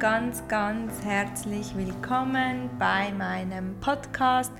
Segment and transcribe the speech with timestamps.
[0.00, 4.50] ganz, ganz herzlich willkommen bei meinem Podcast,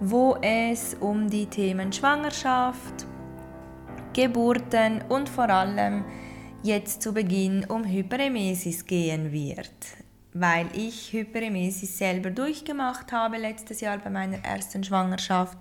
[0.00, 3.06] wo es um die Themen Schwangerschaft,
[4.12, 6.04] Geburten und vor allem
[6.64, 9.70] jetzt zu Beginn um Hyperemesis gehen wird.
[10.32, 15.58] Weil ich Hyperemesis selber durchgemacht habe letztes Jahr bei meiner ersten Schwangerschaft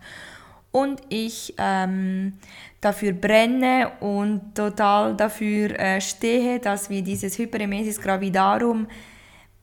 [0.72, 2.40] und ich ähm,
[2.80, 8.88] dafür brenne und total dafür äh, stehe, dass wir dieses Hyperemesis gravidarum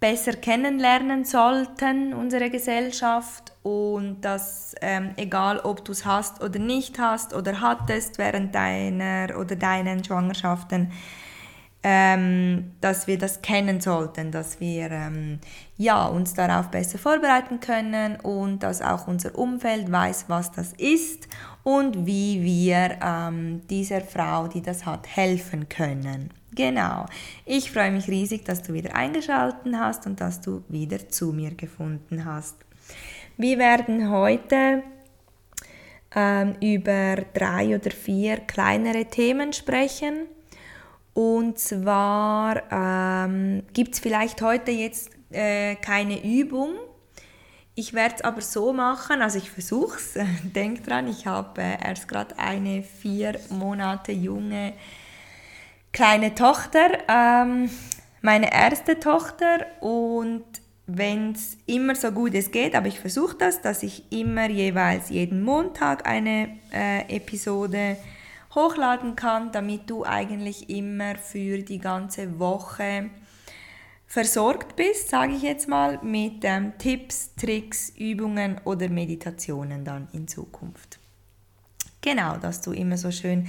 [0.01, 6.99] besser kennenlernen sollten, unsere Gesellschaft, und dass ähm, egal ob du es hast oder nicht
[6.99, 10.93] hast oder hattest während deiner oder deinen Schwangerschaften,
[11.83, 15.39] ähm, dass wir das kennen sollten, dass wir ähm,
[15.77, 21.29] ja, uns darauf besser vorbereiten können und dass auch unser Umfeld weiß, was das ist
[21.63, 26.31] und wie wir ähm, dieser Frau, die das hat, helfen können.
[26.59, 27.07] Genau.
[27.45, 31.55] Ich freue mich riesig, dass du wieder eingeschaltet hast und dass du wieder zu mir
[31.55, 32.57] gefunden hast.
[33.37, 34.83] Wir werden heute
[36.17, 40.27] ähm, über drei oder vier kleinere Themen sprechen
[41.15, 46.71] und zwar ähm, gibt es vielleicht heute jetzt äh, keine Übung.
[47.77, 50.15] Ich werde es aber so machen, also ich versuche es.
[50.43, 54.73] Denk dran, ich habe äh, erst gerade eine vier Monate junge
[55.93, 57.71] kleine Tochter, ähm,
[58.23, 60.45] meine erste Tochter und
[60.87, 65.11] wenn es immer so gut es geht, aber ich versuche das, dass ich immer jeweils
[65.11, 67.99] jeden Montag eine äh, Episode
[68.55, 73.11] hochladen kann, damit du eigentlich immer für die ganze Woche
[74.07, 80.27] versorgt bist, sage ich jetzt mal, mit ähm, Tipps, Tricks, Übungen oder Meditationen dann in
[80.27, 80.99] Zukunft.
[82.01, 83.47] Genau, dass du immer so schön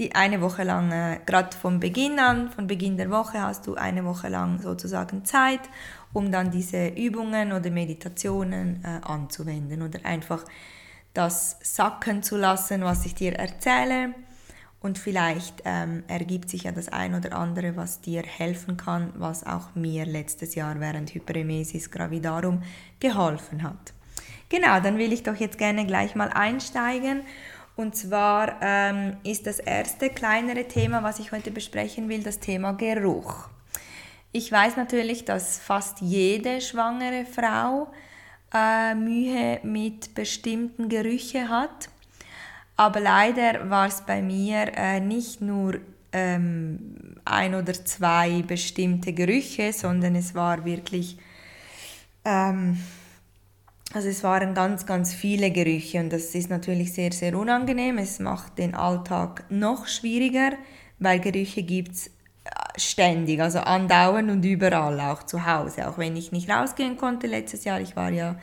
[0.00, 3.74] die eine Woche lang, äh, gerade vom Beginn an, von Beginn der Woche hast du
[3.74, 5.60] eine Woche lang sozusagen Zeit,
[6.12, 10.44] um dann diese Übungen oder Meditationen äh, anzuwenden oder einfach
[11.12, 14.14] das sacken zu lassen, was ich dir erzähle
[14.80, 19.44] und vielleicht ähm, ergibt sich ja das ein oder andere, was dir helfen kann, was
[19.44, 22.62] auch mir letztes Jahr während Hyperemesis gravidarum
[22.98, 23.92] geholfen hat.
[24.48, 27.20] Genau, dann will ich doch jetzt gerne gleich mal einsteigen.
[27.76, 32.72] Und zwar ähm, ist das erste kleinere Thema, was ich heute besprechen will, das Thema
[32.72, 33.48] Geruch.
[34.32, 37.90] Ich weiß natürlich, dass fast jede schwangere Frau
[38.52, 41.88] äh, Mühe mit bestimmten Gerüchen hat.
[42.76, 45.80] Aber leider war es bei mir äh, nicht nur
[46.12, 51.18] ähm, ein oder zwei bestimmte Gerüche, sondern es war wirklich,
[52.24, 52.78] ähm,
[53.92, 57.98] also es waren ganz, ganz viele Gerüche und das ist natürlich sehr, sehr unangenehm.
[57.98, 60.52] Es macht den Alltag noch schwieriger,
[61.00, 62.10] weil Gerüche gibt es äh,
[62.76, 65.88] ständig, also andauernd und überall, auch zu Hause.
[65.88, 68.36] Auch wenn ich nicht rausgehen konnte letztes Jahr, ich war ja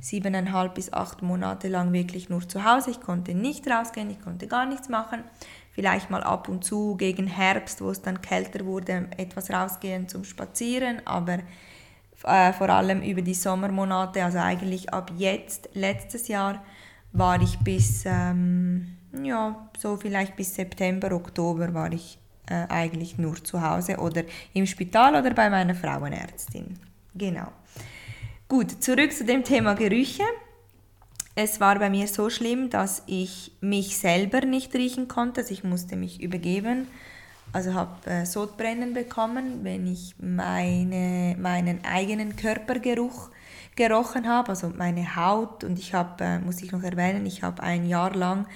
[0.00, 2.90] siebeneinhalb bis acht Monate lang wirklich nur zu Hause.
[2.90, 5.24] Ich konnte nicht rausgehen, ich konnte gar nichts machen.
[5.72, 10.24] Vielleicht mal ab und zu gegen Herbst, wo es dann kälter wurde, etwas rausgehen zum
[10.24, 11.40] Spazieren, aber
[12.26, 16.64] äh, vor allem über die Sommermonate, also eigentlich ab jetzt, letztes Jahr,
[17.12, 23.42] war ich bis, ähm, ja, so vielleicht bis September, Oktober war ich äh, eigentlich nur
[23.42, 26.78] zu Hause oder im Spital oder bei meiner Frauenärztin.
[27.14, 27.48] Genau.
[28.48, 30.22] Gut, zurück zu dem Thema Gerüche.
[31.34, 35.40] Es war bei mir so schlimm, dass ich mich selber nicht riechen konnte.
[35.40, 36.88] Also ich musste mich übergeben.
[37.52, 43.30] Also habe äh, Sodbrennen bekommen, wenn ich meine, meinen eigenen Körpergeruch
[43.76, 45.64] gerochen habe, also meine Haut.
[45.64, 48.46] Und ich habe, äh, muss ich noch erwähnen, ich habe ein Jahr lang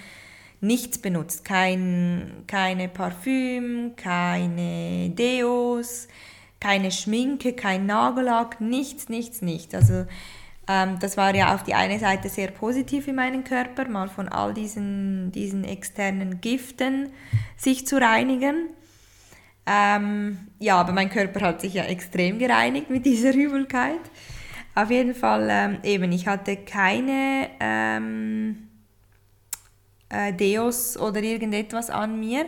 [0.61, 1.45] nichts benutzt.
[1.45, 6.09] Kein, keine Parfüm, keine Deos,
[6.59, 9.75] keine Schminke, kein Nagellack, nichts, nichts, nichts.
[9.75, 10.07] Also
[10.69, 14.29] ähm, das war ja auf die eine Seite sehr positiv in meinem Körper, mal von
[14.29, 17.11] all diesen, diesen externen Giften
[17.57, 18.69] sich zu reinigen.
[19.73, 24.01] Ähm, ja, aber mein Körper hat sich ja extrem gereinigt mit dieser Übelkeit.
[24.75, 28.69] Auf jeden Fall ähm, eben, ich hatte keine ähm,
[30.09, 32.47] äh, Deos oder irgendetwas an mir.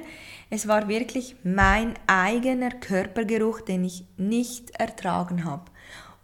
[0.51, 5.71] Es war wirklich mein eigener Körpergeruch, den ich nicht ertragen habe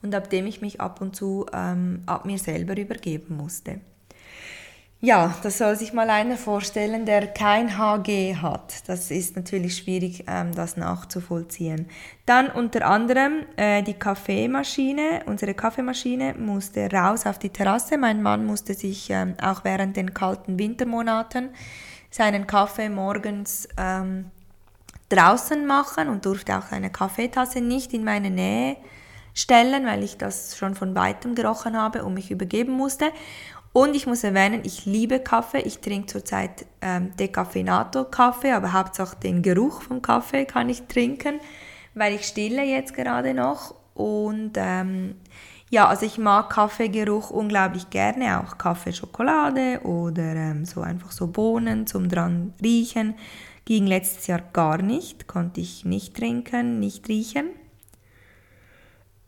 [0.02, 3.80] und ab dem ich mich ab und zu ähm, ab mir selber übergeben musste.
[5.00, 8.88] Ja, das soll sich mal einer vorstellen, der kein HG hat.
[8.88, 11.86] Das ist natürlich schwierig, ähm, das nachzuvollziehen.
[12.26, 15.22] Dann unter anderem äh, die Kaffeemaschine.
[15.26, 17.96] Unsere Kaffeemaschine musste raus auf die Terrasse.
[17.96, 21.50] Mein Mann musste sich ähm, auch während den kalten Wintermonaten
[22.10, 24.32] seinen Kaffee morgens ähm,
[25.10, 28.76] draußen machen und durfte auch seine Kaffeetasse nicht in meine Nähe
[29.32, 33.12] stellen, weil ich das schon von weitem gerochen habe und mich übergeben musste.
[33.78, 35.60] Und ich muss erwähnen, ich liebe Kaffee.
[35.60, 41.38] Ich trinke zurzeit ähm, Decaffeinato Kaffee, aber hauptsächlich den Geruch vom Kaffee kann ich trinken,
[41.94, 43.76] weil ich stille jetzt gerade noch.
[43.94, 45.14] Und ähm,
[45.70, 51.86] ja, also ich mag Kaffeegeruch unglaublich gerne, auch Kaffeeschokolade oder ähm, so einfach so Bohnen
[51.86, 53.14] zum dran riechen.
[53.64, 57.50] Ging letztes Jahr gar nicht, konnte ich nicht trinken, nicht riechen.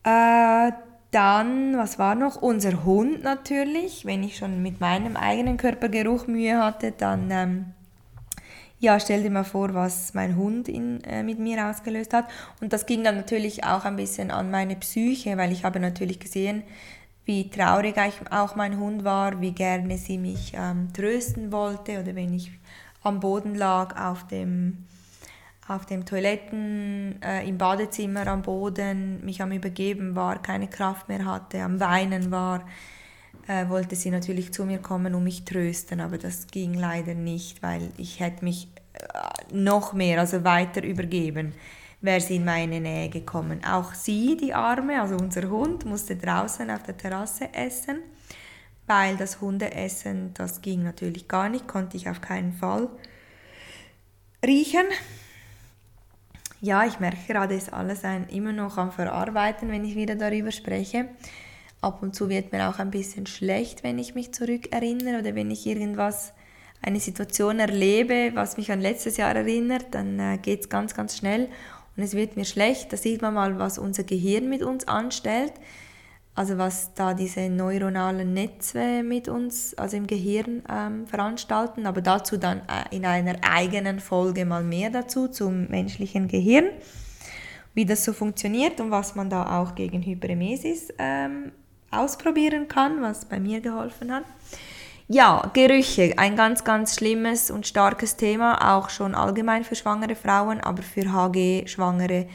[0.03, 0.73] Äh,
[1.11, 2.37] dann, was war noch?
[2.41, 4.05] Unser Hund natürlich.
[4.05, 7.65] Wenn ich schon mit meinem eigenen Körpergeruch Mühe hatte, dann ähm,
[8.79, 12.29] ja, stell dir mal vor, was mein Hund in, äh, mit mir ausgelöst hat.
[12.61, 16.19] Und das ging dann natürlich auch ein bisschen an meine Psyche, weil ich habe natürlich
[16.19, 16.63] gesehen,
[17.27, 17.97] wie traurig
[18.31, 22.51] auch mein Hund war, wie gerne sie mich ähm, trösten wollte oder wenn ich
[23.03, 24.87] am Boden lag auf dem
[25.71, 31.25] auf dem Toiletten, äh, im Badezimmer am Boden, mich am Übergeben war, keine Kraft mehr
[31.25, 32.67] hatte, am Weinen war,
[33.47, 37.63] äh, wollte sie natürlich zu mir kommen und mich trösten, aber das ging leider nicht,
[37.63, 41.55] weil ich hätte mich äh, noch mehr, also weiter übergeben,
[42.01, 43.65] wäre sie in meine Nähe gekommen.
[43.65, 48.01] Auch sie, die Arme, also unser Hund, musste draußen auf der Terrasse essen,
[48.89, 52.89] weil das Hundeessen, das ging natürlich gar nicht, konnte ich auf keinen Fall
[54.45, 54.87] riechen
[56.61, 60.53] ja, ich merke gerade, ist alles ein, immer noch am Verarbeiten, wenn ich wieder darüber
[60.53, 61.09] spreche.
[61.81, 65.51] Ab und zu wird mir auch ein bisschen schlecht, wenn ich mich zurückerinnere oder wenn
[65.51, 66.33] ich irgendwas,
[66.83, 71.17] eine Situation erlebe, was mich an letztes Jahr erinnert, dann äh, geht es ganz, ganz
[71.17, 71.49] schnell
[71.97, 72.93] und es wird mir schlecht.
[72.93, 75.53] Da sieht man mal, was unser Gehirn mit uns anstellt
[76.35, 82.37] also was da diese neuronalen Netze mit uns, also im Gehirn ähm, veranstalten, aber dazu
[82.37, 86.67] dann äh, in einer eigenen Folge mal mehr dazu zum menschlichen Gehirn,
[87.75, 91.53] wie das so funktioniert und was man da auch gegen Hyperemesis ähm,
[91.91, 94.25] ausprobieren kann, was bei mir geholfen hat.
[95.09, 100.61] Ja, Gerüche, ein ganz, ganz schlimmes und starkes Thema, auch schon allgemein für schwangere Frauen,
[100.61, 102.29] aber für HG-Schwangere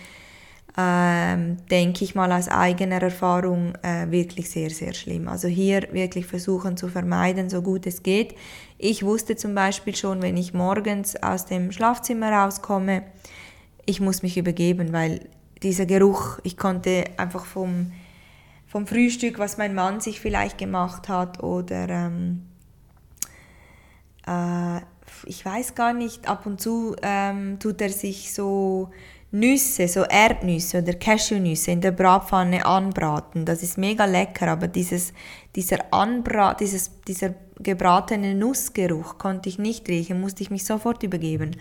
[0.78, 5.28] ähm, denke ich mal aus eigener Erfahrung äh, wirklich sehr, sehr schlimm.
[5.28, 8.36] Also hier wirklich versuchen zu vermeiden, so gut es geht.
[8.78, 13.04] Ich wusste zum Beispiel schon, wenn ich morgens aus dem Schlafzimmer rauskomme,
[13.86, 15.30] ich muss mich übergeben, weil
[15.64, 17.94] dieser Geruch, ich konnte einfach vom,
[18.68, 22.42] vom Frühstück, was mein Mann sich vielleicht gemacht hat oder ähm,
[24.28, 24.82] äh,
[25.26, 28.90] ich weiß gar nicht, ab und zu ähm, tut er sich so
[29.40, 33.46] Nüsse, so Erdnüsse oder Cashewnüsse in der Bratpfanne anbraten.
[33.46, 35.14] Das ist mega lecker, aber dieses,
[35.56, 41.58] dieser, Anbra dieses, dieser gebratene Nussgeruch konnte ich nicht riechen, musste ich mich sofort übergeben.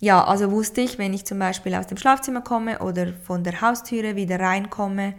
[0.00, 3.60] Ja, also wusste ich, wenn ich zum Beispiel aus dem Schlafzimmer komme oder von der
[3.60, 5.14] Haustüre wieder reinkomme,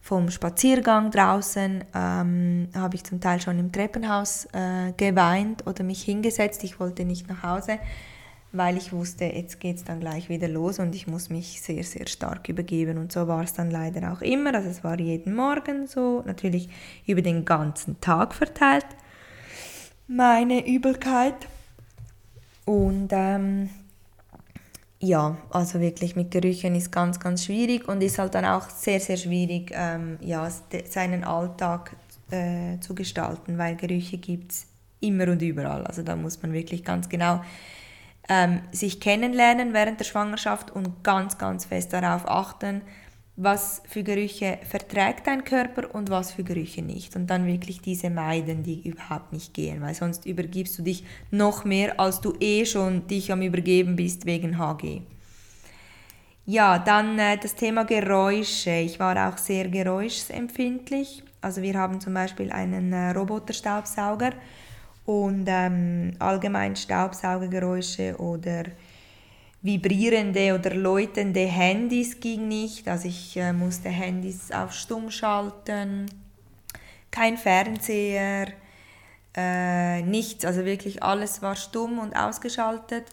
[0.00, 6.02] vom Spaziergang draußen, ähm, habe ich zum Teil schon im Treppenhaus äh, geweint oder mich
[6.02, 6.62] hingesetzt.
[6.62, 7.78] Ich wollte nicht nach Hause
[8.52, 11.84] weil ich wusste, jetzt geht es dann gleich wieder los und ich muss mich sehr,
[11.84, 12.96] sehr stark übergeben.
[12.96, 14.54] Und so war es dann leider auch immer.
[14.54, 16.68] Also es war jeden Morgen so, natürlich
[17.06, 18.86] über den ganzen Tag verteilt,
[20.06, 21.46] meine Übelkeit.
[22.64, 23.68] Und ähm,
[25.00, 29.00] ja, also wirklich mit Gerüchen ist ganz, ganz schwierig und ist halt dann auch sehr,
[29.00, 30.50] sehr schwierig, ähm, ja,
[30.88, 31.96] seinen Alltag
[32.30, 34.66] äh, zu gestalten, weil Gerüche gibt es
[35.00, 35.86] immer und überall.
[35.86, 37.42] Also da muss man wirklich ganz genau
[38.28, 42.82] ähm, sich kennenlernen während der Schwangerschaft und ganz, ganz fest darauf achten,
[43.36, 47.14] was für Gerüche verträgt dein Körper und was für Gerüche nicht.
[47.14, 51.64] Und dann wirklich diese meiden, die überhaupt nicht gehen, weil sonst übergibst du dich noch
[51.64, 55.02] mehr, als du eh schon dich am Übergeben bist wegen HG.
[56.46, 58.70] Ja, dann äh, das Thema Geräusche.
[58.70, 61.22] Ich war auch sehr geräuschempfindlich.
[61.40, 64.32] Also wir haben zum Beispiel einen äh, Roboterstaubsauger
[65.08, 68.64] und ähm, allgemein Staubsaugergeräusche oder
[69.62, 72.86] vibrierende oder läutende Handys ging nicht.
[72.86, 76.10] Also ich äh, musste Handys auf Stumm schalten,
[77.10, 78.48] kein Fernseher,
[79.34, 80.44] äh, nichts.
[80.44, 83.06] Also wirklich alles war stumm und ausgeschaltet.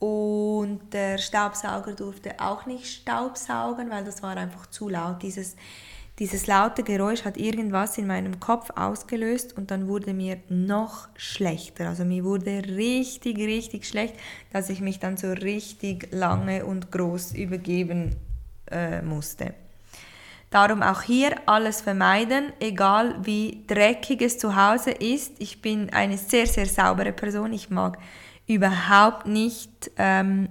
[0.00, 5.22] Und der Staubsauger durfte auch nicht staubsaugen, weil das war einfach zu laut.
[5.22, 5.54] Dieses
[6.22, 11.88] dieses laute Geräusch hat irgendwas in meinem Kopf ausgelöst und dann wurde mir noch schlechter.
[11.88, 14.14] Also mir wurde richtig, richtig schlecht,
[14.52, 18.14] dass ich mich dann so richtig lange und groß übergeben
[18.70, 19.54] äh, musste.
[20.50, 25.32] Darum auch hier alles vermeiden, egal wie dreckig es zu Hause ist.
[25.40, 27.52] Ich bin eine sehr, sehr saubere Person.
[27.52, 27.98] Ich mag
[28.46, 30.50] überhaupt nicht ähm,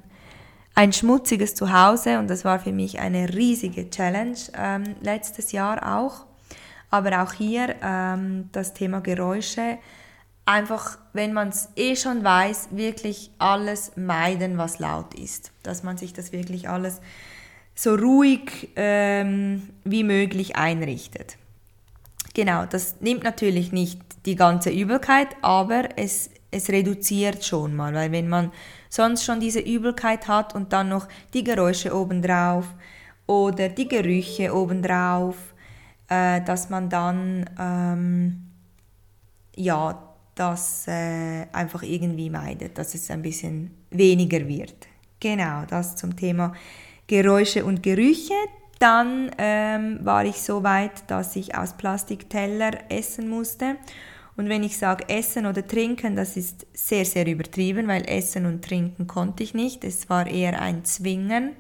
[0.75, 6.25] ein schmutziges Zuhause und das war für mich eine riesige Challenge ähm, letztes Jahr auch.
[6.89, 9.77] Aber auch hier ähm, das Thema Geräusche.
[10.45, 15.51] Einfach, wenn man es eh schon weiß, wirklich alles meiden, was laut ist.
[15.63, 16.99] Dass man sich das wirklich alles
[17.75, 21.37] so ruhig ähm, wie möglich einrichtet.
[22.33, 28.11] Genau, das nimmt natürlich nicht die ganze Übelkeit, aber es, es reduziert schon mal, weil
[28.11, 28.51] wenn man
[28.91, 32.65] sonst schon diese Übelkeit hat und dann noch die Geräusche obendrauf
[33.25, 35.37] oder die Gerüche obendrauf,
[36.09, 38.51] äh, dass man dann ähm,
[39.55, 39.97] ja
[40.35, 44.87] das äh, einfach irgendwie meidet, dass es ein bisschen weniger wird.
[45.19, 46.53] Genau, das zum Thema
[47.07, 48.33] Geräusche und Gerüche.
[48.79, 53.77] Dann ähm, war ich so weit, dass ich aus Plastikteller essen musste.
[54.37, 58.63] Und wenn ich sage Essen oder Trinken, das ist sehr, sehr übertrieben, weil Essen und
[58.63, 59.83] Trinken konnte ich nicht.
[59.83, 61.51] Es war eher ein Zwingen.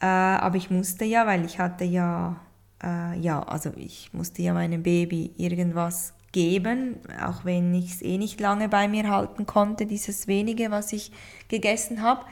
[0.00, 2.36] Äh, aber ich musste ja, weil ich hatte ja,
[2.82, 8.18] äh, ja, also ich musste ja meinem Baby irgendwas geben, auch wenn ich es eh
[8.18, 11.10] nicht lange bei mir halten konnte, dieses wenige, was ich
[11.48, 12.26] gegessen habe.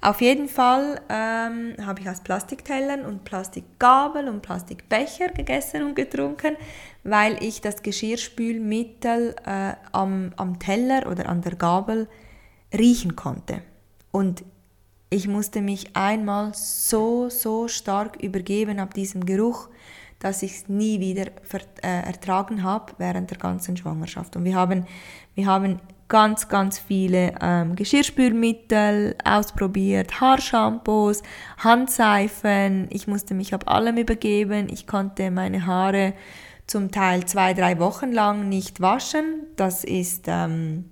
[0.00, 6.56] Auf jeden Fall ähm, habe ich aus Plastiktellern und Plastikgabel und Plastikbecher gegessen und getrunken,
[7.04, 12.08] weil ich das Geschirrspülmittel äh, am, am Teller oder an der Gabel
[12.72, 13.62] riechen konnte.
[14.10, 14.44] Und
[15.10, 19.68] ich musste mich einmal so, so stark übergeben ab diesem Geruch,
[20.20, 21.26] dass ich es nie wieder
[21.82, 24.36] äh, ertragen habe während der ganzen Schwangerschaft.
[24.36, 24.86] Und wir haben,
[25.34, 31.22] wir haben ganz, ganz viele ähm, Geschirrspülmittel ausprobiert, Haarshampoos,
[31.58, 32.86] Handseifen.
[32.90, 34.68] Ich musste mich ab allem übergeben.
[34.70, 36.14] Ich konnte meine Haare
[36.72, 39.46] zum Teil zwei, drei Wochen lang nicht waschen.
[39.56, 40.86] Das ist, ähm,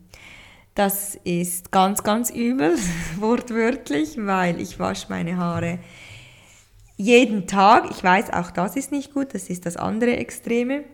[0.74, 2.76] das ist ganz, ganz übel,
[3.16, 5.78] wortwörtlich, weil ich wasche meine Haare
[6.98, 7.90] jeden Tag.
[7.90, 10.84] Ich weiß, auch das ist nicht gut, das ist das andere Extreme.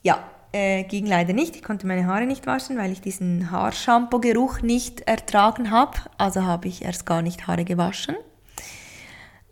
[0.00, 1.54] Ja, äh, ging leider nicht.
[1.54, 5.98] Ich konnte meine Haare nicht waschen, weil ich diesen Haarshampoo-Geruch nicht ertragen habe.
[6.16, 8.16] Also habe ich erst gar nicht Haare gewaschen.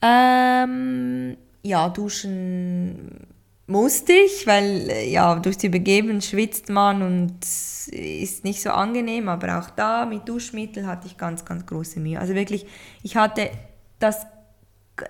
[0.01, 3.27] Ähm, ja, duschen
[3.71, 9.59] musste ich, weil äh, ja, durchs Übergeben schwitzt man und ist nicht so angenehm, aber
[9.59, 12.19] auch da mit Duschmittel hatte ich ganz, ganz große Mühe.
[12.19, 12.67] Also wirklich,
[13.03, 13.51] ich hatte
[13.99, 14.27] das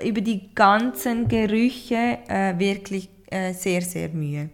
[0.04, 4.50] über die ganzen Gerüche äh, wirklich äh, sehr, sehr Mühe.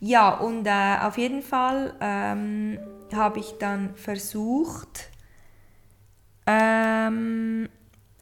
[0.00, 2.78] Ja, und äh, auf jeden Fall ähm,
[3.12, 5.10] habe ich dann versucht,
[6.46, 7.68] ähm,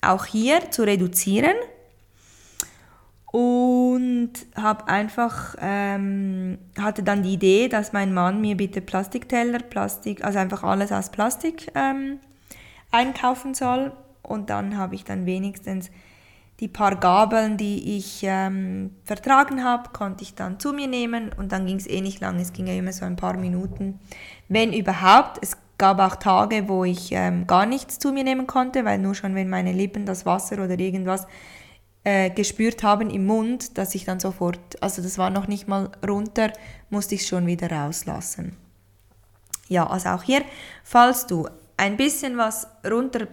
[0.00, 1.56] auch hier zu reduzieren
[3.36, 10.24] und habe einfach ähm, hatte dann die Idee, dass mein Mann mir bitte Plastikteller, Plastik,
[10.24, 12.18] also einfach alles aus Plastik ähm,
[12.90, 13.92] einkaufen soll.
[14.22, 15.90] Und dann habe ich dann wenigstens
[16.60, 21.30] die paar Gabeln, die ich ähm, vertragen habe, konnte ich dann zu mir nehmen.
[21.36, 24.00] Und dann ging es eh nicht lang, es ging ja immer so ein paar Minuten,
[24.48, 25.40] wenn überhaupt.
[25.42, 29.14] Es gab auch Tage, wo ich ähm, gar nichts zu mir nehmen konnte, weil nur
[29.14, 31.26] schon wenn meine Lippen das Wasser oder irgendwas
[32.06, 35.90] äh, gespürt haben im Mund, dass ich dann sofort, also das war noch nicht mal
[36.06, 36.52] runter,
[36.88, 38.56] musste ich schon wieder rauslassen.
[39.66, 40.42] Ja, also auch hier,
[40.84, 43.26] falls du ein bisschen was runter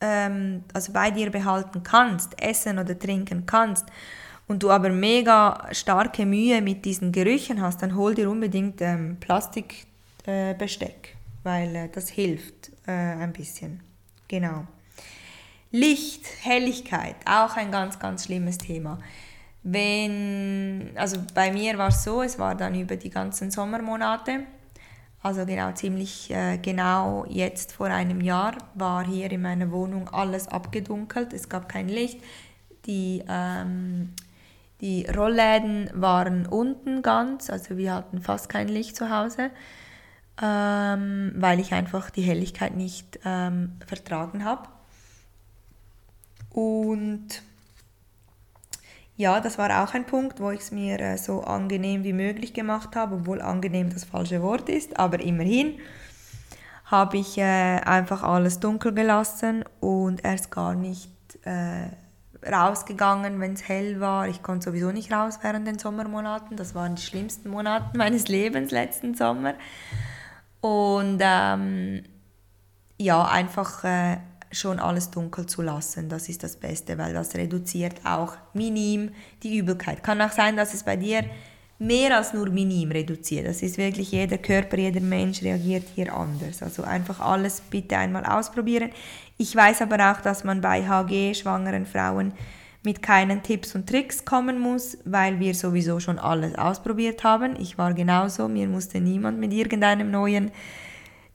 [0.00, 3.86] ähm, also bei dir behalten kannst, essen oder trinken kannst
[4.48, 9.18] und du aber mega starke Mühe mit diesen Gerüchen hast, dann hol dir unbedingt ähm,
[9.20, 9.86] Plastikbesteck,
[10.26, 13.84] äh, weil äh, das hilft äh, ein bisschen.
[14.26, 14.66] Genau.
[15.72, 18.98] Licht, Helligkeit, auch ein ganz, ganz schlimmes Thema.
[19.62, 24.40] Wenn, also bei mir war es so, es war dann über die ganzen Sommermonate,
[25.22, 30.48] also genau ziemlich äh, genau jetzt vor einem Jahr war hier in meiner Wohnung alles
[30.48, 31.34] abgedunkelt.
[31.34, 32.20] Es gab kein Licht.
[32.86, 34.14] Die, ähm,
[34.80, 39.50] die Rollläden waren unten ganz, also wir hatten fast kein Licht zu Hause,
[40.42, 44.68] ähm, weil ich einfach die Helligkeit nicht ähm, vertragen habe.
[46.50, 47.42] Und
[49.16, 52.54] ja, das war auch ein Punkt, wo ich es mir äh, so angenehm wie möglich
[52.54, 55.78] gemacht habe, obwohl angenehm das falsche Wort ist, aber immerhin
[56.86, 61.10] habe ich äh, einfach alles dunkel gelassen und erst gar nicht
[61.44, 61.90] äh,
[62.50, 64.26] rausgegangen, wenn es hell war.
[64.26, 66.56] Ich konnte sowieso nicht raus während den Sommermonaten.
[66.56, 69.54] Das waren die schlimmsten Monate meines Lebens letzten Sommer.
[70.60, 72.02] Und ähm,
[72.98, 74.16] ja, einfach äh,
[74.52, 76.08] schon alles dunkel zu lassen.
[76.08, 79.10] Das ist das Beste, weil das reduziert auch minim
[79.42, 80.02] die Übelkeit.
[80.02, 81.24] Kann auch sein, dass es bei dir
[81.78, 83.46] mehr als nur minim reduziert.
[83.46, 86.62] Das ist wirklich jeder Körper, jeder Mensch reagiert hier anders.
[86.62, 88.90] Also einfach alles bitte einmal ausprobieren.
[89.38, 92.34] Ich weiß aber auch, dass man bei HG schwangeren Frauen
[92.82, 97.56] mit keinen Tipps und Tricks kommen muss, weil wir sowieso schon alles ausprobiert haben.
[97.58, 100.50] Ich war genauso, mir musste niemand mit irgendeinem neuen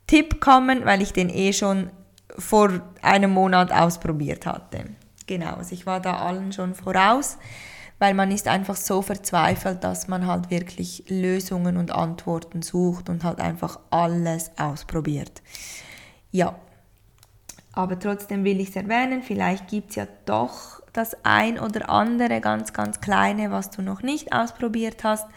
[0.07, 1.89] Tipp kommen, weil ich den eh schon
[2.37, 4.85] vor einem Monat ausprobiert hatte.
[5.27, 7.37] Genau, also ich war da allen schon voraus,
[7.97, 13.23] weil man ist einfach so verzweifelt, dass man halt wirklich Lösungen und Antworten sucht und
[13.23, 15.41] halt einfach alles ausprobiert.
[16.31, 16.55] Ja,
[17.71, 22.39] aber trotzdem will ich es erwähnen, vielleicht gibt es ja doch das ein oder andere
[22.39, 25.27] ganz, ganz kleine, was du noch nicht ausprobiert hast.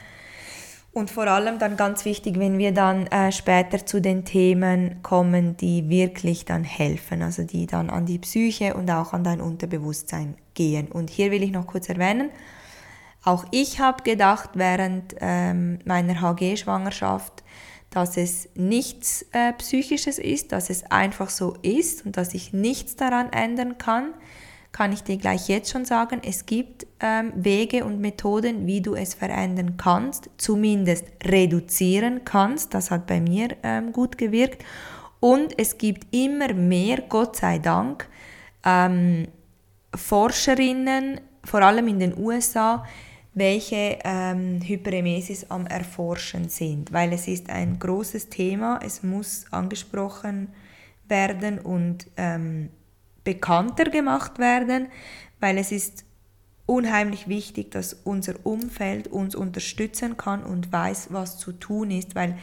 [0.93, 5.57] Und vor allem dann ganz wichtig, wenn wir dann äh, später zu den Themen kommen,
[5.57, 10.37] die wirklich dann helfen, also die dann an die Psyche und auch an dein Unterbewusstsein
[10.55, 10.89] gehen.
[10.89, 12.31] Und hier will ich noch kurz erwähnen,
[13.23, 17.45] auch ich habe gedacht während ähm, meiner HG-Schwangerschaft,
[17.91, 22.97] dass es nichts äh, Psychisches ist, dass es einfach so ist und dass ich nichts
[22.97, 24.15] daran ändern kann
[24.79, 28.95] kann ich dir gleich jetzt schon sagen, es gibt ähm, Wege und Methoden, wie du
[28.95, 32.75] es verändern kannst, zumindest reduzieren kannst.
[32.75, 34.65] Das hat bei mir ähm, gut gewirkt.
[35.19, 38.09] Und es gibt immer mehr, Gott sei Dank,
[38.65, 39.27] ähm,
[39.93, 42.87] Forscherinnen, vor allem in den USA,
[43.35, 50.51] welche ähm, Hyperemesis am Erforschen sind, weil es ist ein großes Thema, es muss angesprochen
[51.09, 52.69] werden und ähm,
[53.29, 54.89] bekannter gemacht werden,
[55.39, 56.07] weil es ist
[56.65, 62.39] unheimlich wichtig, dass unser Umfeld uns unterstützen kann und weiß, was zu tun ist, weil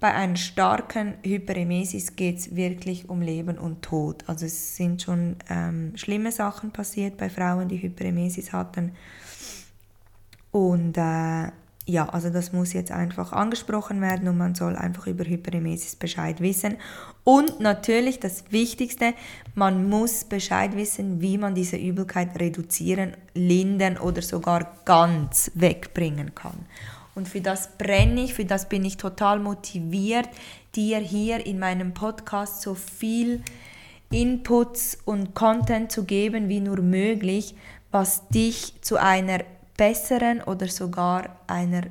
[0.00, 4.24] bei einer starken Hyperemesis geht es wirklich um Leben und Tod.
[4.26, 8.96] Also es sind schon ähm, schlimme Sachen passiert bei Frauen, die Hyperemesis hatten.
[10.50, 11.52] Und äh,
[11.86, 16.40] ja, also das muss jetzt einfach angesprochen werden und man soll einfach über Hyperemesis Bescheid
[16.40, 16.76] wissen.
[17.24, 19.12] Und natürlich das Wichtigste,
[19.54, 26.64] man muss Bescheid wissen, wie man diese Übelkeit reduzieren, lindern oder sogar ganz wegbringen kann.
[27.14, 30.28] Und für das brenne ich, für das bin ich total motiviert,
[30.74, 33.42] dir hier in meinem Podcast so viel
[34.10, 37.54] Inputs und Content zu geben wie nur möglich,
[37.90, 39.40] was dich zu einer
[39.76, 41.82] besseren oder sogar einer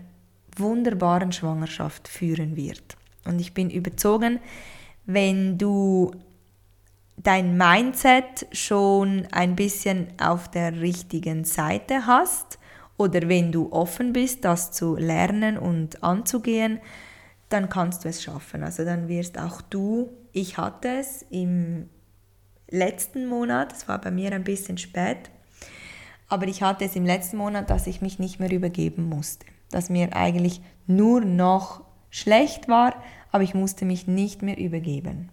[0.55, 2.97] wunderbaren Schwangerschaft führen wird.
[3.25, 4.39] Und ich bin überzogen,
[5.05, 6.11] wenn du
[7.17, 12.59] dein Mindset schon ein bisschen auf der richtigen Seite hast
[12.97, 16.79] oder wenn du offen bist, das zu lernen und anzugehen,
[17.49, 18.63] dann kannst du es schaffen.
[18.63, 21.89] Also dann wirst auch du, ich hatte es im
[22.69, 25.29] letzten Monat, es war bei mir ein bisschen spät,
[26.33, 29.45] aber ich hatte es im letzten Monat, dass ich mich nicht mehr übergeben musste.
[29.69, 32.95] Dass mir eigentlich nur noch schlecht war,
[33.31, 35.29] aber ich musste mich nicht mehr übergeben.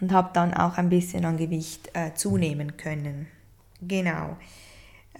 [0.00, 3.28] Und habe dann auch ein bisschen an Gewicht äh, zunehmen können.
[3.80, 4.36] Genau.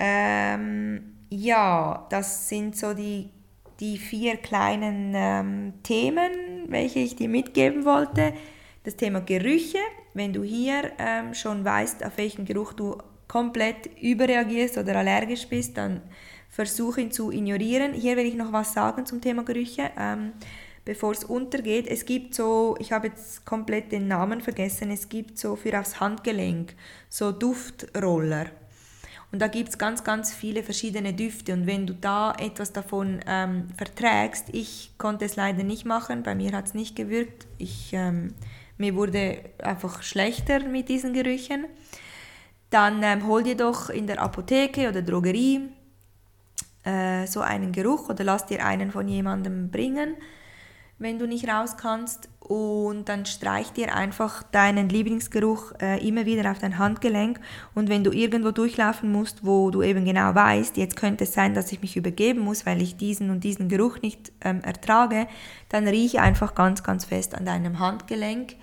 [0.00, 3.30] Ähm, ja, das sind so die,
[3.78, 6.32] die vier kleinen ähm, Themen,
[6.66, 8.32] welche ich dir mitgeben wollte.
[8.82, 9.78] Das Thema Gerüche.
[10.12, 15.76] Wenn du hier ähm, schon weißt, auf welchen Geruch du komplett überreagierst oder allergisch bist,
[15.76, 16.02] dann
[16.54, 17.94] versuche ihn zu ignorieren.
[17.94, 20.32] Hier will ich noch was sagen zum Thema Gerüche, ähm,
[20.84, 21.86] bevor es untergeht.
[21.88, 25.98] Es gibt so, ich habe jetzt komplett den Namen vergessen, es gibt so für aufs
[25.98, 26.74] Handgelenk
[27.08, 28.46] so Duftroller.
[29.32, 31.54] Und da gibt es ganz, ganz viele verschiedene Düfte.
[31.54, 36.36] Und wenn du da etwas davon ähm, verträgst, ich konnte es leider nicht machen, bei
[36.36, 37.48] mir hat es nicht gewirkt.
[37.58, 38.34] Ich, ähm,
[38.78, 41.64] mir wurde einfach schlechter mit diesen Gerüchen
[42.74, 45.68] dann ähm, hol dir doch in der Apotheke oder Drogerie
[46.82, 50.16] äh, so einen Geruch oder lass dir einen von jemandem bringen,
[50.98, 52.28] wenn du nicht raus kannst.
[52.40, 57.40] Und dann streich dir einfach deinen Lieblingsgeruch äh, immer wieder auf dein Handgelenk.
[57.74, 61.54] Und wenn du irgendwo durchlaufen musst, wo du eben genau weißt, jetzt könnte es sein,
[61.54, 65.28] dass ich mich übergeben muss, weil ich diesen und diesen Geruch nicht ähm, ertrage,
[65.68, 68.56] dann riech einfach ganz, ganz fest an deinem Handgelenk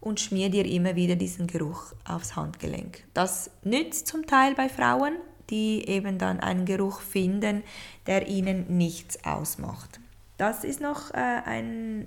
[0.00, 3.04] und schmier dir immer wieder diesen Geruch aufs Handgelenk.
[3.14, 5.16] Das nützt zum Teil bei Frauen,
[5.50, 7.62] die eben dann einen Geruch finden,
[8.06, 10.00] der ihnen nichts ausmacht.
[10.38, 12.06] Das ist noch äh, ein,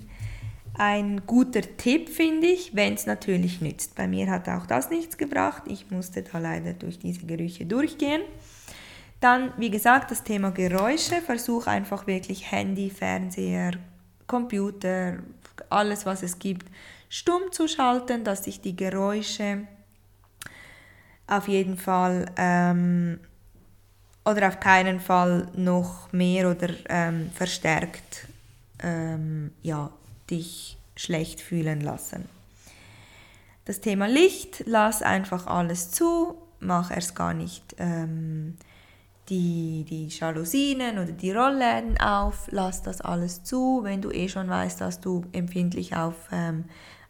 [0.75, 3.95] ein guter Tipp, finde ich, wenn es natürlich nützt.
[3.95, 5.63] Bei mir hat auch das nichts gebracht.
[5.67, 8.21] Ich musste da leider durch diese Gerüche durchgehen.
[9.19, 11.21] Dann, wie gesagt, das Thema Geräusche.
[11.21, 13.73] Versuch einfach wirklich Handy, Fernseher,
[14.25, 15.19] Computer,
[15.69, 16.65] alles, was es gibt,
[17.13, 19.67] stumm zu schalten, dass sich die Geräusche
[21.28, 23.19] auf jeden Fall ähm,
[24.26, 28.28] oder auf keinen Fall noch mehr oder ähm, verstärkt
[28.82, 29.91] ähm, ja,
[30.32, 32.28] dich schlecht fühlen lassen.
[33.65, 38.58] Das Thema Licht, lass einfach alles zu, mach erst gar nicht ähm,
[39.30, 44.49] die, die Jalousien oder die Rollläden auf, lass das alles zu, wenn du eh schon
[44.49, 46.65] weißt, dass du empfindlich auf, ähm,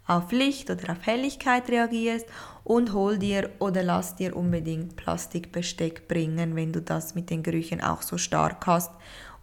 [0.06, 2.26] auf Licht oder auf Helligkeit reagierst
[2.64, 7.82] und hol dir oder lass dir unbedingt Plastikbesteck bringen, wenn du das mit den Gerüchen
[7.82, 8.92] auch so stark hast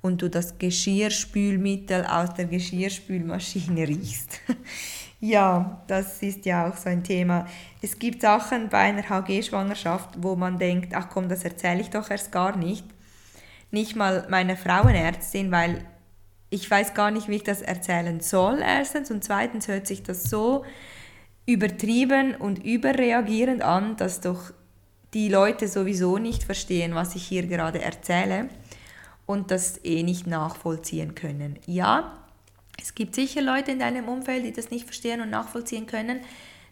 [0.02, 4.40] und du das Geschirrspülmittel aus der Geschirrspülmaschine riechst.
[5.20, 7.46] ja, das ist ja auch so ein Thema.
[7.82, 12.10] Es gibt Sachen bei einer HG-Schwangerschaft, wo man denkt, ach komm, das erzähle ich doch
[12.10, 12.84] erst gar nicht.
[13.70, 15.84] Nicht mal meine Frauenärztin, weil
[16.50, 19.10] ich weiß gar nicht, wie ich das erzählen soll, erstens.
[19.10, 20.64] Und zweitens hört sich das so
[21.46, 24.52] übertrieben und überreagierend an, dass doch
[25.14, 28.48] die Leute sowieso nicht verstehen, was ich hier gerade erzähle
[29.26, 31.58] und das eh nicht nachvollziehen können.
[31.66, 32.16] Ja,
[32.80, 36.20] es gibt sicher Leute in deinem Umfeld, die das nicht verstehen und nachvollziehen können.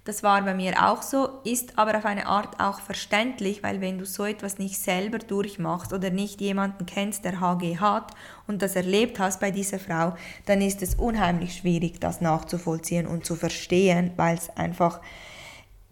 [0.08, 3.98] Das war bei mir auch so, ist aber auf eine Art auch verständlich, weil wenn
[3.98, 8.12] du so etwas nicht selber durchmachst oder nicht jemanden kennst, der HG hat
[8.46, 10.14] und das erlebt hast bei dieser Frau,
[10.46, 15.02] dann ist es unheimlich schwierig, das nachzuvollziehen und zu verstehen, weil es einfach,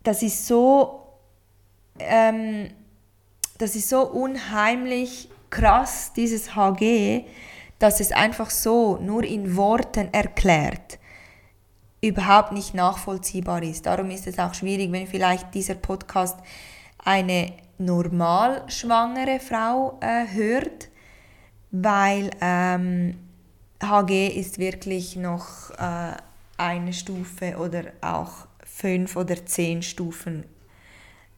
[0.02, 1.02] das ist so,
[1.98, 2.70] ähm,
[3.58, 7.26] das ist so unheimlich krass, dieses HG,
[7.78, 11.00] dass es einfach so nur in Worten erklärt
[12.00, 13.86] überhaupt nicht nachvollziehbar ist.
[13.86, 16.38] Darum ist es auch schwierig, wenn vielleicht dieser Podcast
[17.04, 20.88] eine normal schwangere Frau äh, hört,
[21.70, 23.18] weil ähm,
[23.82, 26.16] HG ist wirklich noch äh,
[26.56, 30.44] eine Stufe oder auch fünf oder zehn Stufen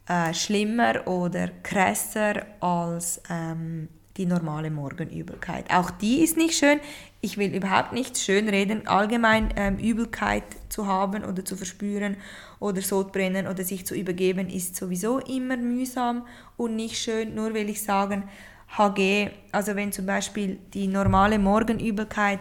[0.08, 5.72] äh, schlimmer oder krasser als ähm, die normale Morgenübelkeit.
[5.72, 6.80] Auch die ist nicht schön.
[7.20, 12.16] Ich will überhaupt nicht schön reden, allgemein ähm, Übelkeit zu haben oder zu verspüren
[12.60, 16.26] oder Sodbrennen oder sich zu übergeben ist sowieso immer mühsam
[16.56, 17.34] und nicht schön.
[17.34, 18.28] Nur will ich sagen,
[18.76, 22.40] HG, also wenn zum Beispiel die normale Morgenübelkeit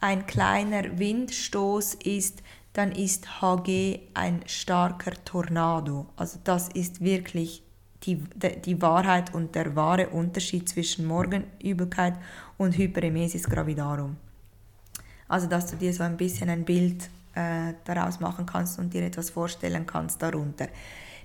[0.00, 6.06] ein kleiner Windstoß ist, dann ist HG ein starker Tornado.
[6.16, 7.62] Also das ist wirklich
[8.04, 8.16] die,
[8.64, 12.14] die Wahrheit und der wahre Unterschied zwischen Morgenübelkeit
[12.56, 14.16] und Hyperemesis gravidarum.
[15.28, 19.02] Also dass du dir so ein bisschen ein Bild äh, daraus machen kannst und dir
[19.02, 20.68] etwas vorstellen kannst darunter.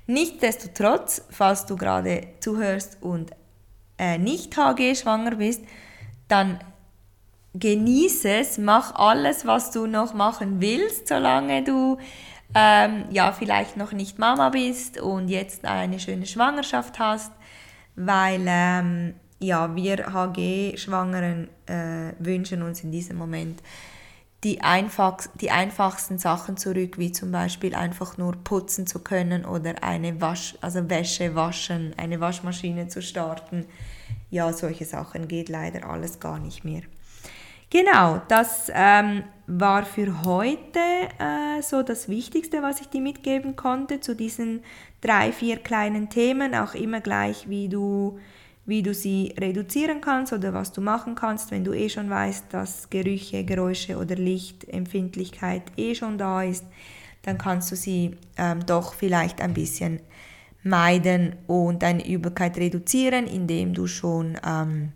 [0.08, 3.32] Nichtsdestotrotz, falls du gerade zuhörst und
[3.98, 5.62] äh, nicht HG schwanger bist,
[6.28, 6.60] dann
[7.54, 11.98] genieße es, mach alles, was du noch machen willst, solange du
[12.56, 17.32] ähm, ja, vielleicht noch nicht Mama bist und jetzt eine schöne Schwangerschaft hast,
[17.96, 23.62] weil ähm, ja, wir HG-Schwangeren äh, wünschen uns in diesem Moment
[24.44, 29.84] die, einfach, die einfachsten Sachen zurück, wie zum Beispiel einfach nur putzen zu können oder
[29.84, 33.66] eine Wasch, also Wäsche waschen, eine Waschmaschine zu starten.
[34.30, 36.82] Ja, solche Sachen geht leider alles gar nicht mehr.
[37.70, 44.00] Genau, das ähm, war für heute äh, so das Wichtigste, was ich dir mitgeben konnte
[44.00, 44.62] zu diesen
[45.02, 46.56] drei, vier kleinen Themen.
[46.56, 48.20] Auch immer gleich, wie du,
[48.66, 52.46] wie du sie reduzieren kannst oder was du machen kannst, wenn du eh schon weißt,
[52.52, 56.66] dass Gerüche, Geräusche oder Lichtempfindlichkeit eh schon da ist,
[57.24, 60.00] dann kannst du sie ähm, doch vielleicht ein bisschen
[60.64, 64.94] meiden und deine Übelkeit reduzieren, indem du schon ähm,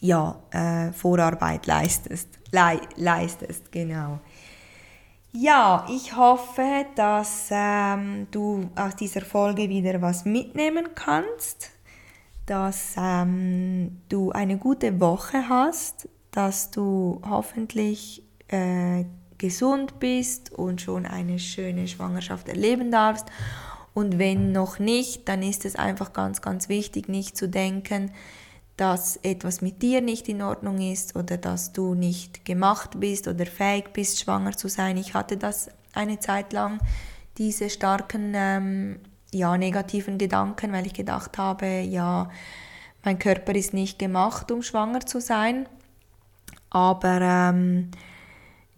[0.00, 2.33] ja, äh, Vorarbeit leistest.
[2.54, 4.20] Le leistest, genau.
[5.32, 11.70] Ja, ich hoffe, dass ähm, du aus dieser Folge wieder was mitnehmen kannst,
[12.46, 19.04] dass ähm, du eine gute Woche hast, dass du hoffentlich äh,
[19.36, 23.26] gesund bist und schon eine schöne Schwangerschaft erleben darfst.
[23.92, 28.12] Und wenn noch nicht, dann ist es einfach ganz, ganz wichtig, nicht zu denken,
[28.76, 33.46] dass etwas mit dir nicht in Ordnung ist oder dass du nicht gemacht bist oder
[33.46, 34.96] fähig bist, schwanger zu sein.
[34.96, 36.80] Ich hatte das eine Zeit lang,
[37.38, 39.00] diese starken ähm,
[39.32, 42.30] ja, negativen Gedanken, weil ich gedacht habe, ja,
[43.04, 45.68] mein Körper ist nicht gemacht, um schwanger zu sein.
[46.70, 47.90] Aber ähm,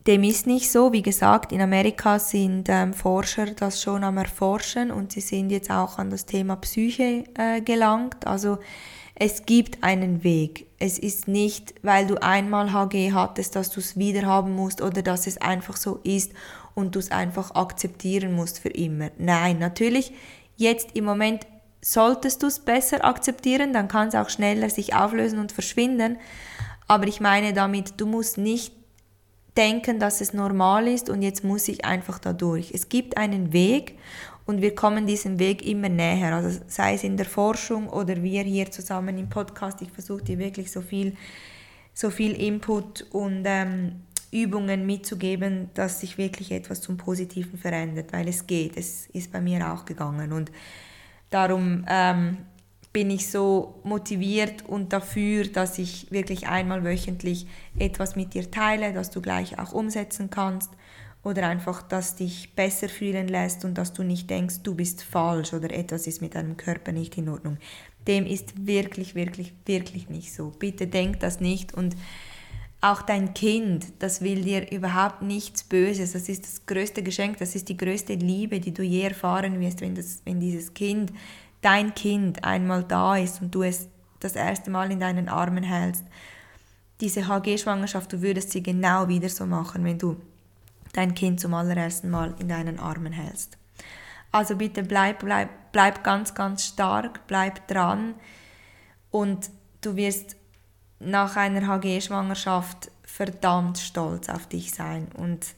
[0.06, 0.92] dem ist nicht so.
[0.92, 5.70] Wie gesagt, in Amerika sind ähm, Forscher das schon am Erforschen und sie sind jetzt
[5.70, 8.26] auch an das Thema Psyche äh, gelangt.
[8.26, 8.58] Also
[9.18, 10.66] es gibt einen Weg.
[10.78, 15.00] Es ist nicht, weil du einmal HG hattest, dass du es wieder haben musst oder
[15.00, 16.32] dass es einfach so ist
[16.74, 19.10] und du es einfach akzeptieren musst für immer.
[19.16, 20.12] Nein, natürlich,
[20.56, 21.46] jetzt im Moment
[21.80, 26.18] solltest du es besser akzeptieren, dann kann es auch schneller sich auflösen und verschwinden.
[26.86, 28.74] Aber ich meine damit, du musst nicht
[29.56, 32.72] denken, dass es normal ist und jetzt muss ich einfach da durch.
[32.74, 33.96] Es gibt einen Weg
[34.46, 36.34] und wir kommen diesem Weg immer näher.
[36.34, 39.82] Also sei es in der Forschung oder wir hier zusammen im Podcast.
[39.82, 41.16] Ich versuche dir wirklich so viel,
[41.92, 48.28] so viel Input und ähm, Übungen mitzugeben, dass sich wirklich etwas zum Positiven verändert, weil
[48.28, 48.76] es geht.
[48.76, 50.52] Es ist bei mir auch gegangen und
[51.30, 52.38] darum ähm,
[52.92, 57.46] bin ich so motiviert und dafür, dass ich wirklich einmal wöchentlich
[57.78, 60.70] etwas mit dir teile, dass du gleich auch umsetzen kannst
[61.26, 65.52] oder einfach, dass dich besser fühlen lässt und dass du nicht denkst, du bist falsch
[65.54, 67.58] oder etwas ist mit deinem Körper nicht in Ordnung.
[68.06, 70.52] Dem ist wirklich, wirklich, wirklich nicht so.
[70.56, 71.96] Bitte denk das nicht und
[72.80, 76.12] auch dein Kind, das will dir überhaupt nichts Böses.
[76.12, 79.80] Das ist das größte Geschenk, das ist die größte Liebe, die du je erfahren wirst,
[79.80, 81.12] wenn, das, wenn dieses Kind,
[81.60, 83.88] dein Kind, einmal da ist und du es
[84.20, 86.04] das erste Mal in deinen Armen hältst.
[87.00, 90.16] Diese HG-Schwangerschaft, du würdest sie genau wieder so machen, wenn du
[90.96, 93.58] dein Kind zum allerersten Mal in deinen Armen hältst.
[94.32, 98.14] Also bitte bleib, bleib, bleib ganz, ganz stark, bleib dran
[99.10, 100.36] und du wirst
[100.98, 105.54] nach einer HG-Schwangerschaft verdammt stolz auf dich sein und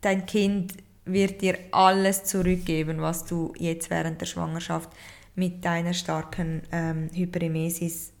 [0.00, 4.90] dein Kind wird dir alles zurückgeben, was du jetzt während der Schwangerschaft
[5.34, 8.11] mit deiner starken ähm, Hyperemesis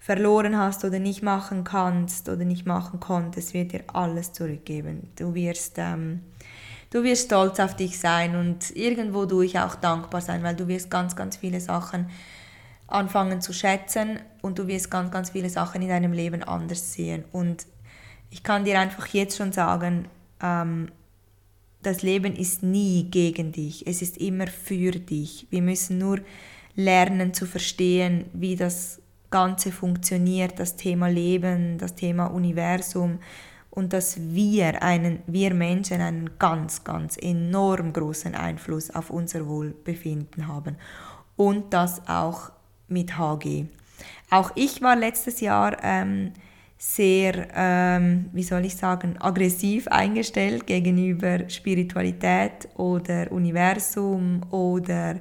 [0.00, 5.10] verloren hast oder nicht machen kannst oder nicht machen konntest, wird dir alles zurückgeben.
[5.16, 6.22] Du wirst, ähm,
[6.88, 10.90] du wirst stolz auf dich sein und irgendwo durch auch dankbar sein, weil du wirst
[10.90, 12.08] ganz, ganz viele Sachen
[12.88, 17.24] anfangen zu schätzen und du wirst ganz, ganz viele Sachen in deinem Leben anders sehen.
[17.30, 17.66] Und
[18.30, 20.08] ich kann dir einfach jetzt schon sagen,
[20.42, 20.90] ähm,
[21.82, 25.46] das Leben ist nie gegen dich, es ist immer für dich.
[25.50, 26.20] Wir müssen nur
[26.74, 28.99] lernen zu verstehen, wie das
[29.30, 33.18] Ganze funktioniert, das Thema Leben, das Thema Universum
[33.70, 40.48] und dass wir, einen, wir Menschen einen ganz, ganz enorm großen Einfluss auf unser Wohlbefinden
[40.48, 40.76] haben
[41.36, 42.50] und das auch
[42.88, 43.66] mit HG.
[44.30, 46.32] Auch ich war letztes Jahr ähm,
[46.76, 55.16] sehr, ähm, wie soll ich sagen, aggressiv eingestellt gegenüber Spiritualität oder Universum oder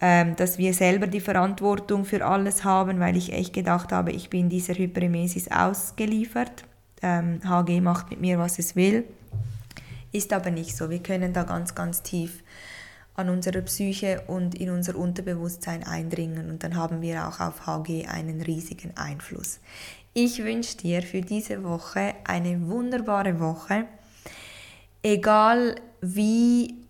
[0.00, 4.48] dass wir selber die Verantwortung für alles haben, weil ich echt gedacht habe, ich bin
[4.48, 6.64] dieser Hyperemesis ausgeliefert.
[7.00, 9.04] Ähm, HG macht mit mir, was es will.
[10.12, 10.90] Ist aber nicht so.
[10.90, 12.42] Wir können da ganz, ganz tief
[13.14, 18.06] an unsere Psyche und in unser Unterbewusstsein eindringen und dann haben wir auch auf HG
[18.06, 19.60] einen riesigen Einfluss.
[20.14, 23.86] Ich wünsche dir für diese Woche eine wunderbare Woche.
[25.02, 26.83] Egal wie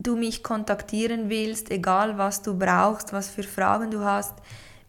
[0.00, 4.34] du mich kontaktieren willst, egal was du brauchst, was für Fragen du hast,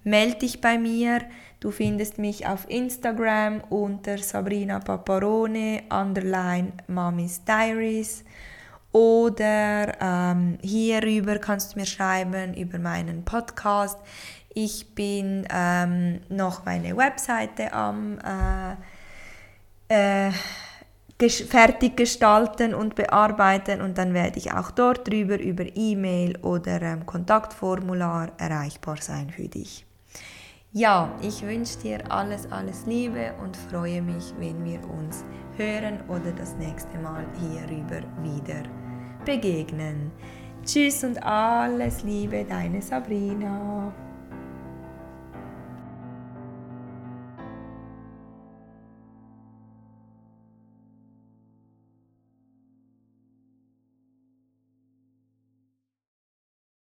[0.03, 1.21] melde dich bei mir.
[1.59, 8.23] Du findest mich auf Instagram unter Sabrina Paparone, underline Mommy's Diaries.
[8.91, 13.97] Oder ähm, hierüber kannst du mir schreiben über meinen Podcast.
[14.53, 18.17] Ich bin ähm, noch meine Webseite am
[19.89, 20.31] äh, äh,
[21.29, 27.05] fertig gestalten und bearbeiten und dann werde ich auch dort drüber über E-Mail oder ähm,
[27.05, 29.85] Kontaktformular erreichbar sein für dich.
[30.73, 35.25] Ja, ich wünsche dir alles, alles Liebe und freue mich, wenn wir uns
[35.57, 38.63] hören oder das nächste Mal hierüber wieder
[39.25, 40.11] begegnen.
[40.63, 43.93] Tschüss und alles Liebe, deine Sabrina.